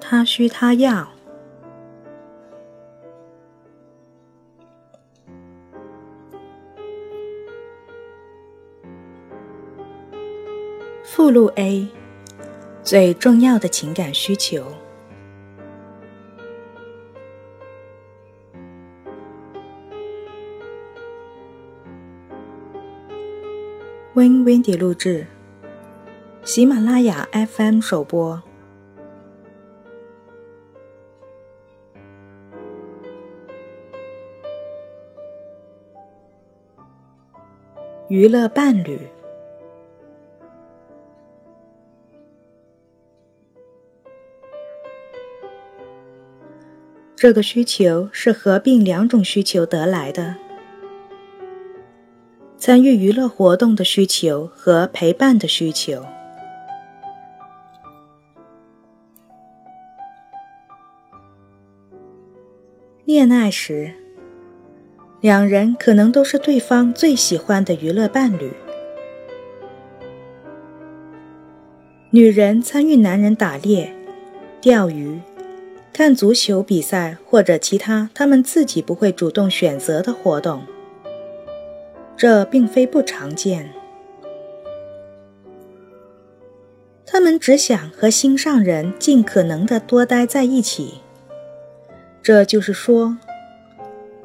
[0.00, 1.08] 他需他要。
[11.02, 11.88] 附录 A
[12.82, 14.66] 最重要的情感需求。
[24.14, 25.26] Win Windy 录制，
[26.44, 28.42] 喜马拉雅 FM 首播。
[38.08, 39.00] 娱乐伴侣。
[47.16, 50.36] 这个需求是合并两种需求得来的：
[52.58, 56.04] 参与娱乐活动的需求和陪伴的需求。
[63.06, 63.94] 恋爱时，
[65.24, 68.52] 两人可能都是对方最喜欢的娱乐伴侣。
[72.10, 73.90] 女人参与男人打猎、
[74.60, 75.18] 钓鱼。
[75.94, 80.62] 看足球比赛或者其他他们自己不会主动选择的活动，
[82.18, 83.70] 这并非不常见。
[87.06, 90.96] 他们只想和心上人尽可能的多待在一起。
[92.22, 93.16] 这就是说，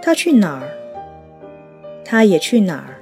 [0.00, 0.68] 他去哪儿，
[2.04, 3.00] 他也去哪儿。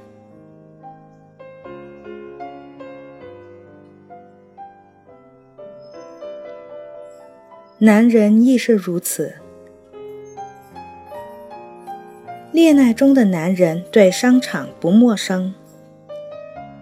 [7.78, 9.34] 男人亦是如此。
[12.52, 15.52] 恋爱中的男人对商场不陌生，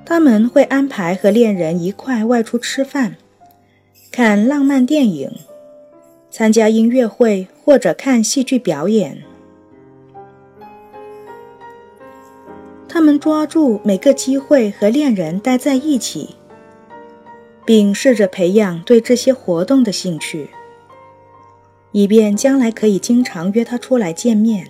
[0.04, 3.16] 他们会安排和恋人一块外出吃饭、
[4.12, 5.30] 看浪漫电影、
[6.28, 9.22] 参加音乐会或者看戏剧表演。
[12.92, 16.34] 他们抓住每个机会和恋人待在一起，
[17.64, 20.50] 并试着培养对这些活动的兴趣。
[21.92, 24.68] 以便将来可以经常约他出来见面。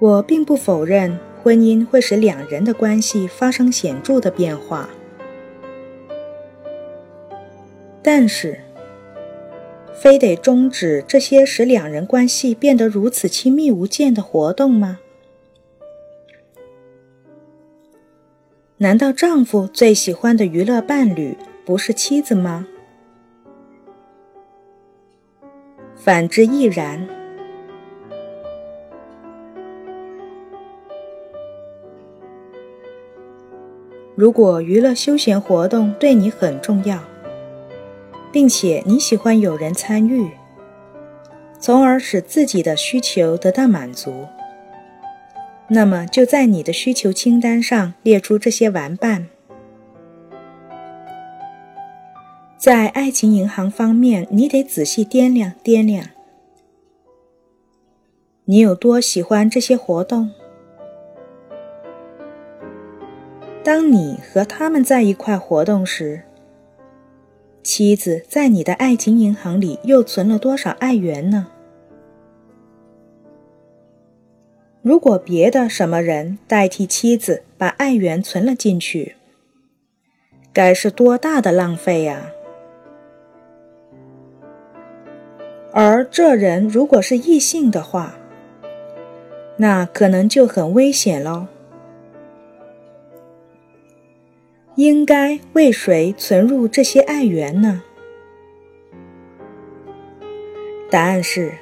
[0.00, 4.88] 我并不否认婚姻会使两人的关系发生显著的变化，
[8.02, 8.60] 但是，
[10.00, 15.00] 非得终止这些使两人关系变得如此亲密无间的活动吗？
[18.76, 22.68] 难道丈夫最喜欢的娱乐伴侣不是妻子吗？
[25.96, 27.08] 反之亦然。
[34.14, 37.02] 如果娱乐休闲活动对你很重要，
[38.32, 40.30] 并且你喜欢有人参与，
[41.58, 44.26] 从而使自己的需求得到满足。
[45.68, 49.28] 那么，就在你的需求清单上列出这些玩伴。
[52.56, 56.06] 在爱情银行方面，你得仔细掂量掂量，
[58.46, 60.30] 你有多喜欢这些活动。
[63.62, 66.22] 当你和他们在一块活动时，
[67.70, 71.48] 妻子在你的爱情银行里又存了多少爱元呢？
[74.80, 79.16] 如果别的什么人代替妻子把爱元存了进去，
[80.50, 82.32] 该是多大的浪费呀！
[85.70, 88.14] 而这人如果是异性的话，
[89.58, 91.46] 那可能就很危险喽。
[94.78, 97.82] 应该为谁存入这些爱缘呢？
[100.88, 101.52] 答案是：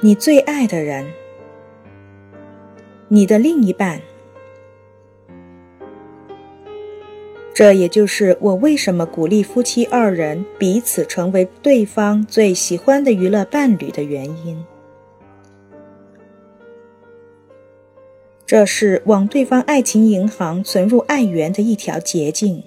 [0.00, 1.04] 你最爱的人。
[3.08, 4.00] 你的另一半，
[7.52, 14.64] 这也就是我为什么鼓励夫妻二人彼此成为对方最喜欢的娱乐伴侣的原因。
[18.46, 22.62] 这是往对方爱情银行存入爱源的一条捷径。